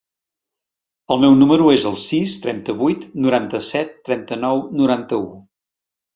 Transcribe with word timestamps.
El 1.15 1.19
meu 1.25 1.35
número 1.41 1.67
es 1.73 1.85
el 1.89 1.97
sis, 2.05 2.33
trenta-vuit, 2.47 3.05
noranta-set, 3.27 3.93
trenta-nou, 4.09 4.65
noranta-u. 4.83 5.31